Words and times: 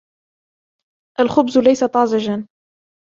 الخبز 1.19 1.57
ليس 1.57 1.83
طازجاً. 1.83 2.47